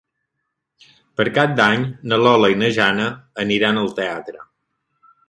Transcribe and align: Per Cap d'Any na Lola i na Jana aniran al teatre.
Per 1.19 1.25
Cap 1.35 1.53
d'Any 1.59 1.83
na 2.13 2.19
Lola 2.21 2.49
i 2.53 2.57
na 2.63 2.71
Jana 2.79 3.05
aniran 3.45 3.81
al 3.83 3.93
teatre. 4.01 4.43